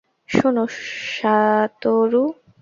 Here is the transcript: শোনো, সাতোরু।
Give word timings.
শোনো, 0.29 0.63
সাতোরু। 1.13 2.23